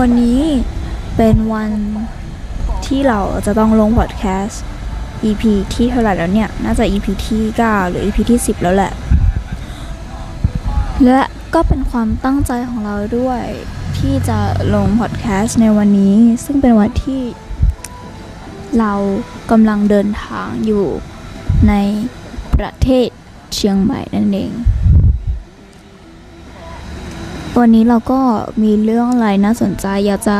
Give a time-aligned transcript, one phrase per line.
[0.00, 0.42] วันนี้
[1.16, 1.70] เป็นวัน
[2.86, 4.62] ที่เราจะต้องลงพอดแคสต์
[5.24, 5.42] EP
[5.74, 8.92] ที่เท่าไหร่แล้วเนี่ย น่าจะ EP ที่ 9 หรือ EP ที่ 10 แล้วแหละ
[11.04, 11.22] และ
[11.54, 13.42] ก็เป็นความตั้งใจของเราด้วย
[13.98, 14.38] ที่จะ
[14.74, 17.22] ลงพอดแคสต์ในวันนี้ ซึ่งเป็นวันที่
[18.78, 18.92] เรา
[19.50, 20.86] กำลังเดินทางอยู่
[21.68, 21.74] ใน
[22.56, 23.08] ประเทศ
[23.54, 24.52] เชียงใหม่นั่นเอง
[27.62, 28.20] วันนี้เราก็
[28.62, 30.38] มีเรื่องอะไรน่าสนใจอยากจะ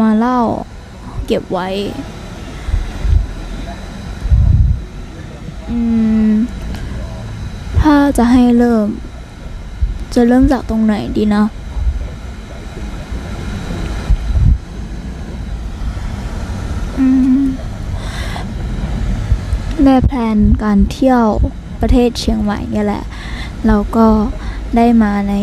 [0.00, 0.40] มาเล่า
[1.26, 1.68] เก็บไว้
[5.70, 5.78] อื
[6.28, 6.30] ม
[7.80, 8.86] ถ้าจะให้เริ่ม
[10.14, 11.44] จะเริ่มจากตรงไหนดีนะ
[16.98, 17.06] อื
[17.38, 17.40] ม
[19.84, 21.24] ในแพลนการเที่ยว
[21.80, 23.04] ประเทศเชียงใหม่เนี่ยแหละ
[23.66, 24.06] เราก็
[24.76, 25.34] ได้มาใน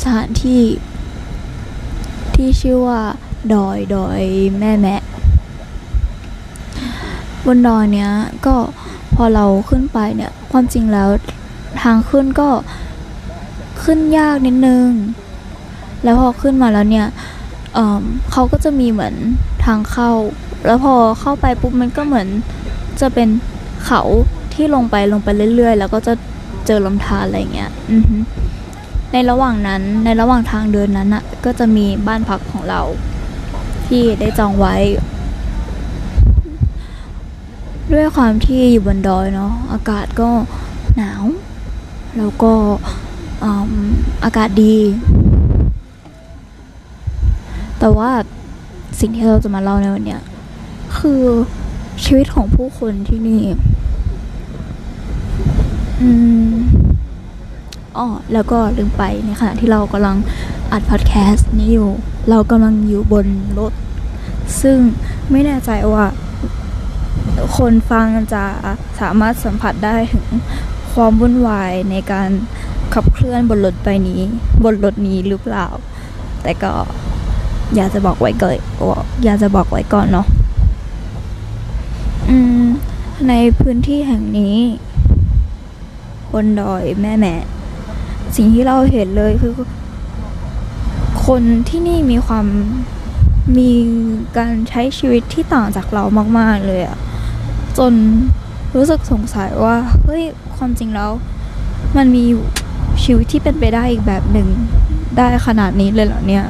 [0.00, 0.62] สถานที่
[2.34, 3.00] ที่ชื่อว่า
[3.54, 4.20] ดอยดอย
[4.58, 5.02] แม่แมะ
[7.46, 8.10] บนดอยเนี้ย
[8.46, 8.56] ก็
[9.14, 11.08] พอเราขึ้นไปเนี่ยความจริงแล้ว
[11.82, 12.48] ทางขึ้นก็
[13.82, 14.88] ขึ้นยากนิดนึง
[16.02, 17.06] แล้วพอขึ้นมาแล้วเนี่ย
[17.74, 19.14] เเขาก็จะมีเหมือน
[19.64, 20.10] ทางเข้า
[20.66, 22.28] แล้วพอเข้าไปปุ๊บมันก็เหมือน
[23.00, 23.28] จะเป็น
[23.86, 24.02] เขา
[24.54, 26.12] ที่ลงไปลงไปเรื่อยๆ แล้วก็จะ
[26.72, 28.16] เจอลำธารอะไรเงี้ยอือฮึ
[29.12, 32.80] ในระหว่างนั้นในระหว่างทางเดินนั้นอะก็จะมีบ้านพักของเรา
[33.86, 34.74] ที่ได้จองไว้
[37.92, 40.28] ด้วยความที่อยู่บนดอยเนาะอากาศก็
[40.96, 41.24] หนาว
[42.18, 42.52] แล้วก็
[43.42, 43.44] อ
[44.24, 44.76] อากาศดี
[47.78, 48.10] แต่ว่า
[49.00, 50.22] สิ่งที่เราจะมาเล่าในวันเนี้ย
[50.98, 51.22] คือ
[52.04, 53.42] ชีวิตของผู้คนที่นี่
[56.00, 56.10] อื
[56.50, 56.54] ม
[57.96, 60.16] อ๋อแล้วก็ลืมไปในขณะที่เรากำลัง
[60.72, 61.90] อัดพอดแคสต์นี้อยู่
[62.30, 63.26] เรากำลังอยู่บน
[63.58, 63.72] รถ
[64.62, 64.78] ซึ่ง
[65.30, 66.04] ไม่แน่ใจว่า
[67.56, 68.44] คนฟังจะ
[69.00, 70.26] สามารถสัมผัสได้ถึง
[70.92, 72.28] ความวุ่นวายในการ
[72.94, 74.20] ขับเคลื่อนบนรถไปนี้
[74.64, 75.66] บนรถนี้หรือเปล่า
[76.42, 76.72] แต่ก็
[77.74, 78.58] อยากจะบอกไว้ก่อน
[79.24, 80.26] อยากจะบอกไว้ก่อนเนาะ
[83.28, 84.56] ในพื้นที่แห่งนี้
[86.44, 87.34] นดอยแม่แม่
[88.36, 89.52] สิ่งที่เราเห็นเลยคือ
[91.26, 92.46] คนที่นี่มีความ
[93.58, 93.70] มี
[94.36, 96.04] การใช้ชีวิตที่ต่างจากเรา
[96.38, 96.98] มาก ๆ เลยอะ
[97.78, 97.92] จน
[98.76, 100.22] รู้สึกสงสัยว่าเฮ้ย
[100.56, 101.10] ความจริงแล้ว
[101.96, 102.24] มันมี
[103.04, 104.48] ชีวิตที่เป็นไปได้อีกแบบหนึ่ง
[105.16, 106.44] ได้ขนาดนี้เลยเหรอเนี่ย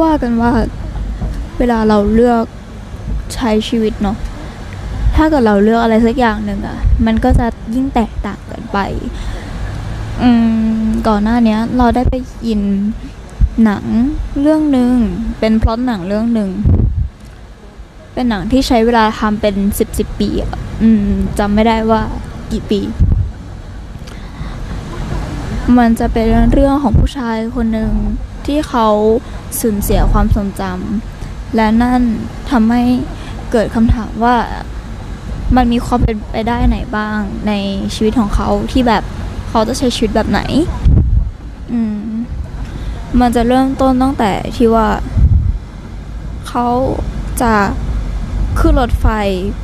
[0.00, 0.52] ว่ากันว่า
[1.58, 2.44] เวลาเราเลือก
[3.34, 4.16] ใช้ชีวิตเนาะ
[5.22, 8.78] ถ้าเกิดเราเลือกอะไรสักอย่างหนึ่งอะมันก็จะยิ่งแตกต่างกันไป
[10.22, 10.30] อื
[10.80, 12.14] มก่อนหน้านี้เราได้ไป
[12.48, 12.60] ยิน
[13.64, 13.84] หนัง
[14.40, 14.94] เรื่องหนึ่ง
[15.40, 16.50] เป็นพล็อตหนังเรื่องหนึ่ง
[18.14, 20.28] เป็นหนังที่ใช้เวลาทำเป็นสิบสิบปี
[20.82, 22.02] อืมจำไม่ได้ว่า
[22.52, 22.80] กี่ปี
[25.78, 27.92] มันจะเป็นเรื่องของผู้ชายคนหนึ่ง
[28.46, 28.88] ที่เขา
[29.60, 32.02] สูญเสียความทรงจำและนั่น
[32.50, 32.82] ทำให้
[33.52, 34.36] เกิดคำถามว่า
[35.56, 37.18] มันมีความเป็นไปได้ไหนบ้าง
[37.48, 37.52] ใน
[37.94, 39.02] ชีวิตของเขาที่แบบ
[39.48, 40.40] เขาจะใช้ชีวิตแบบไหน
[41.72, 42.08] อืม
[43.20, 44.88] มันจะเริ่มต้นตั้งแต่ที่ว่า
[46.48, 46.68] เขา
[47.42, 47.54] จะ
[48.58, 49.06] ขึ้นรถไฟ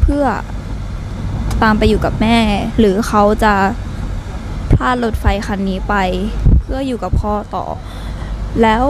[0.01, 0.25] เพื่อ
[1.63, 2.39] ตามไปอยู่กับแม่
[2.79, 3.55] หรือเขาจะ
[4.73, 5.95] พลาดรถไฟคันนี้ไป
[6.61, 7.65] เพื่ออยู่กับพ่อต่อ
[8.63, 8.85] แล้ว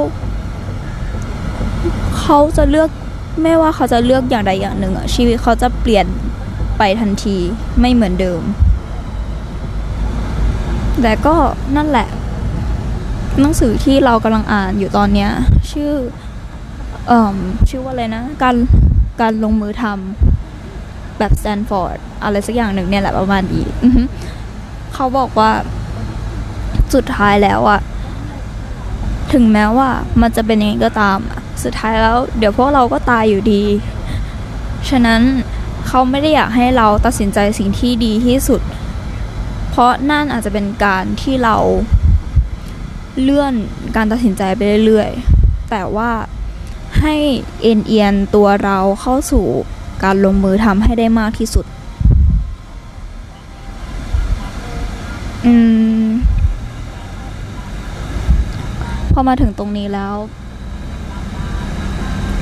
[2.18, 2.90] เขาจะเลือก
[3.42, 6.06] ไม่ว่าเขาจะเลือกอย่างใดอย่างหนึ่งอะชีวิตเขาจะเปลี่ยน
[6.78, 7.36] ไปทันที
[7.80, 8.42] ไม่เหมือนเดิม
[11.02, 11.36] แต่ก็
[11.76, 12.08] นั่นแหละ
[13.40, 15.28] หนังสือที่เรากำลังอ่านอยู่ตอนนี้
[15.70, 15.92] ชื่อ
[17.08, 17.36] เอ่อ
[17.68, 18.56] ชื่อว่าอะไรนะ การ
[19.20, 23.66] การลงมือทำแบบสแตนฟอร์ดอะไรสักอย่างหนึ่งเนี่ยแหละประมาณนี้
[24.94, 25.50] เขาบอกว่า
[26.94, 27.80] สุดท้ายแล้วอะ
[29.32, 29.88] ถึงแม้ว่า
[30.20, 31.18] มันจะเป็นยังไงก็ตาม
[31.64, 33.62] สุดท้ายแล้ว เดี๋ยวพวกเราก็ตายอยู่ดี
[34.90, 35.20] ฉะนั้น
[35.86, 38.60] เขาไม่ได้อยากให้เราตัดสินใจสิ่งที่ดีที่สุด
[39.70, 41.56] เพราะนั่นอาจจะเป็นการที่เรา
[43.22, 43.54] เลื่อน
[43.96, 46.10] การตัดสินใจไปเรื่อยๆ แต่ว่า
[47.00, 47.16] ให้
[47.62, 49.46] เอ็นเอียนตัวเราเข้าสู่
[50.04, 51.66] การลงมือทำให้ได้มากที่สุด
[55.46, 55.54] อื
[56.02, 56.04] ม
[59.12, 60.14] พอมาถึงตรงนี้แล้ว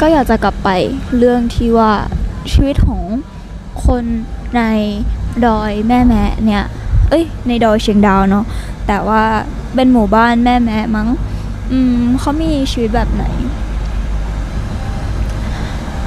[0.01, 0.69] ก็อยากจะกลับไป
[1.19, 1.93] เรื่องที่ว่า
[2.53, 3.03] ชีวิตของ
[3.87, 4.05] คน
[4.57, 4.63] ใน
[5.47, 6.65] ดอยแม่แมะเนี่ย
[7.09, 8.45] เอ้ย ในดอยเชียงดาวเนาะ
[8.87, 9.23] แต่ว่า
[9.75, 11.09] เป็นหมู่บ้านแม่แม่มั้ง
[11.73, 13.25] อืมเขามีชีวิตแบบไหน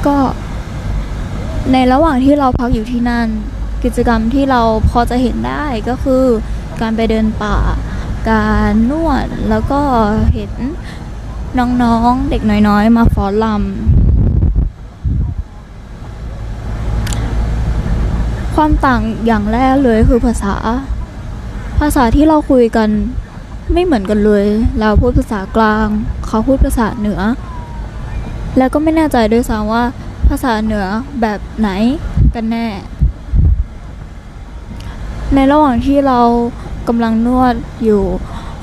[0.06, 0.18] ก็
[1.72, 3.28] ในระหว่างที่เราพักอยู่ที่นั่น
[3.84, 6.24] กิจกรรมที่เราพอจะเห็นได้ก็คือ
[6.81, 7.57] การไปเดินป่า
[8.30, 9.81] การนวดแล้วก็
[10.34, 10.51] เห็น
[11.60, 14.06] น้องๆเด็กน้อยๆ มาฟ้อนลำ
[18.62, 20.56] ความต่างอย่างแรกเลยคือภาษา
[21.80, 22.89] ภาษาที่เราคุยกัน
[23.74, 24.45] ไม่เหมือนกันเลย
[24.80, 25.88] เราพูดภาษากลาง
[26.27, 27.21] เขาพูดภาษาเหนือ
[28.57, 29.83] แล้วก็ไม่แน่ใจด้วยซ้ำว่า
[30.30, 30.86] ภาษาเหนือ
[31.21, 31.69] แบบไหน
[32.36, 32.68] กันแน่
[35.33, 36.19] ในระหว่างที่เรา
[36.88, 38.03] กำลังนวดอยู่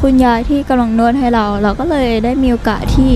[0.00, 3.12] คุณยายที่กำลังนวดให้เรา เราก็เลยได้มีโอกาสที่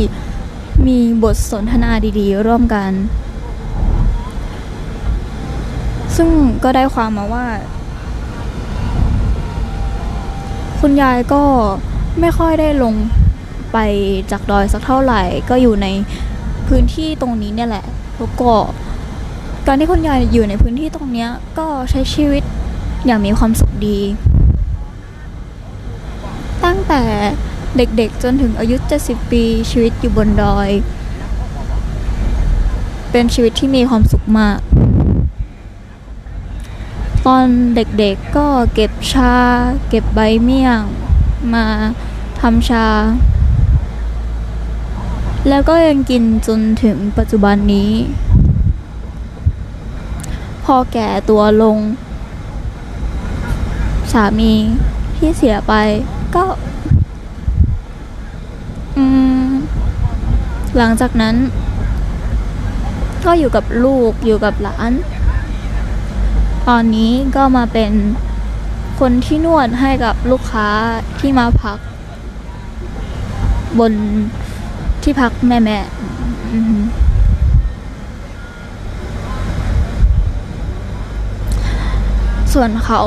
[0.86, 2.90] มีบทสนทนาดีๆ ร่วมกัน
[6.18, 6.30] ซึ่ง
[6.64, 7.46] ก็ได้ความมาว่า
[10.80, 11.42] คุณยายก็
[12.20, 12.94] ไม่ค่อยได้ลง
[13.72, 13.78] ไป
[14.30, 15.86] จากดอยสักเท่าไหร่ ก็อยู่ใน
[16.68, 17.84] พื้นที่ตรงนี้เนี่ยแหละ
[18.18, 18.52] แล้วก็
[19.66, 21.28] การที่คุณยายอยู่ในพื้นที่ตรงเนี้ย
[21.58, 22.42] ก็ใช้ชีวิต
[23.06, 24.00] อย่างมีความสุขดี
[26.64, 27.02] ตั้งแต่
[27.76, 30.70] เด็กๆจนถึงอายุ 70 ปีชีวิตอยู่บนดอย
[33.10, 34.58] เป็นชีวิตที่มีความสุขมาก
[37.26, 37.44] ตอน
[37.74, 39.34] เด็กๆก็เก็บชา
[39.88, 40.80] เก็บใบเมี่ยง
[41.54, 41.66] มา
[42.40, 42.86] ทำชา
[45.48, 47.92] แล้วก็ยังกินจนถึงปัจจุบันนี้
[50.64, 51.78] พอแก่ตัวลง
[54.12, 54.52] สามี
[55.16, 55.72] ที่เสียไป
[56.34, 56.44] ก็
[60.76, 61.36] หลังจากนั้น
[63.24, 64.92] ก็อยู่กับลูกอยู่กับหลาน
[66.68, 67.92] ตอนนี้ก็มาเป็น
[69.00, 70.68] คนที่นวดให้กับลูกค้า
[71.18, 71.78] ที่มาพัก
[73.78, 73.92] บน
[75.02, 75.78] ที่พักแม่แม่
[82.52, 83.02] ส่วนเขา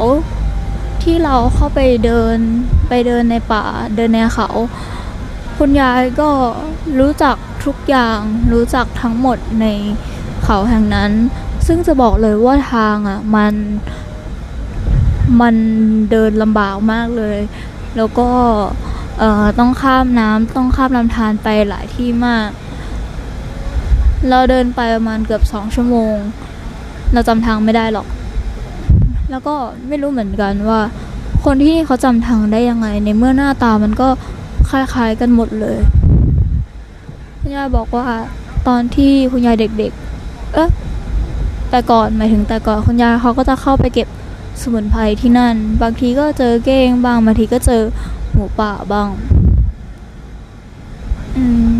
[1.03, 2.37] ที่เราเข้าไปเดิน
[2.89, 3.65] ไปเดินในป่า
[3.95, 4.49] เดินในเขา
[5.57, 6.29] คุณยายก็
[6.99, 7.35] รู้จัก
[7.65, 8.19] ทุกอย่าง
[8.53, 9.65] รู้จักทั้งหมดใน
[10.43, 11.11] เขาแห่งนั้น
[11.73, 13.53] ซึ่งจะบอกเลยว่าทางอะมัน
[15.41, 15.55] มัน
[16.11, 17.39] เดินลำบากมากเลย
[17.97, 18.29] แล้วก็
[19.59, 22.49] ต้องข้ามน้ำต้องข้ามลำธารไปหลายที่มาก
[24.29, 26.15] เราเดินไปประมาณเกือบสองชั่วโมง
[27.13, 28.07] เราจำทางไม่ได้หรอก
[29.29, 29.55] แล้วก็
[29.87, 30.81] ไม่รู้เหมือนกันว่า
[31.45, 34.07] คนที่เขาจำทางได้ยังไง ในเมื่อหน้าตามันก็
[34.69, 35.77] คล้ายๆกันหมดเลย
[37.39, 38.07] คุณยายบอกว่า
[38.67, 39.91] ตอนที่คุณยายเด็ก
[40.23, 40.69] ๆ เอ๊ะ
[41.71, 44.07] แต่ก่อนหมายถึงแต่ก่อนคุณยายเขาก็จะเข้าไปเก็บ
[44.61, 47.81] สมุนไพรที่นั่น บางทีก็เจอเก้งบางบางทีก็เจอ
[48.31, 49.07] หมูป่าบ้าง
[51.37, 51.75] อืม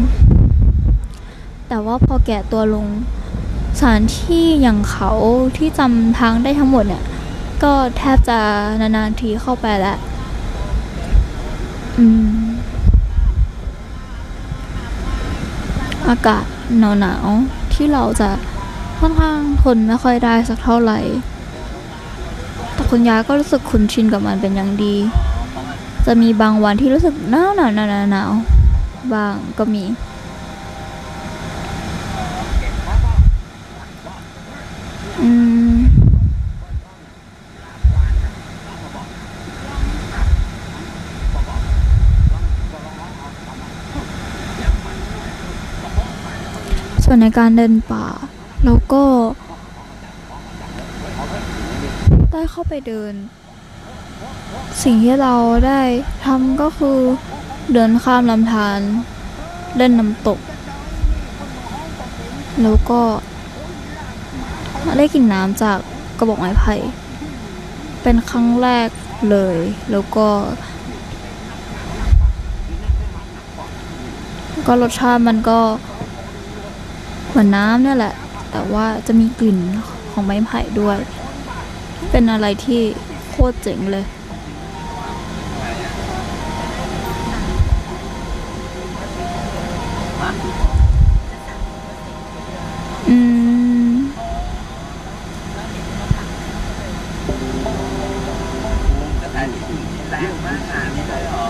[1.67, 2.87] แต่ว่าพอแก่ตัวลง
[3.79, 5.11] สถานที่อย่างเขา
[5.57, 7.03] ที่จำทางได้ทั้งหมดเนี่ย
[7.63, 8.39] ก็แทบจะ
[8.79, 9.97] นานๆทีเข้าไปแล้ว
[11.97, 12.41] อืม
[16.07, 16.43] อากาศ
[16.99, 18.29] หนาวๆที่เราจะ
[19.01, 20.99] ค่อนข้างทนไม่ค่อยได้สักเท่าไหร่
[22.73, 24.95] แต่คุณยายก็รู้สึกคุ้นชินกับมันเป็นอย่างดี
[26.05, 28.31] จะมีบางวันที่รู้สึกหนาวหนาวหนาวหนาวนาว
[29.13, 29.83] บางก็มี
[35.21, 35.29] อื
[35.71, 35.77] ม
[47.03, 48.05] ส่วนในการเดินป่า
[48.63, 49.03] เราก็
[52.31, 53.13] ได้เข้าไปเดิน
[54.83, 55.35] สิ่งที่เรา
[55.67, 55.81] ได้
[56.25, 56.99] ทำก็คือ
[57.73, 58.79] เดินข้ามลำธาร
[59.77, 60.39] เล่นน้ำตก
[62.61, 63.01] แล้วก็
[64.97, 65.77] ได้กินน้ำจาก
[66.17, 66.75] กระบอกไม้ไผ่
[68.01, 68.89] เป็นครั้งแรก
[69.29, 69.57] เลย
[69.91, 70.27] แล้วก็
[74.67, 75.59] ก็รสชาติมันก็
[77.29, 78.13] เหมือนน้ำเนี่ยแหละ
[78.51, 79.59] แต่ว่าจะมีกลิ่น
[80.11, 80.97] ของไม้ไผ่ด้วย
[82.11, 82.81] เป็นอะไรที่
[83.29, 84.05] โคตรเจ๋งเลย
[93.09, 93.17] อื
[93.91, 93.95] ม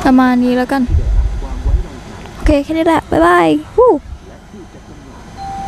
[0.06, 0.82] ประมาณนี้แล้วกัน
[2.34, 3.90] โอเค แค่นี้แหละ บ๊ายบายฮู้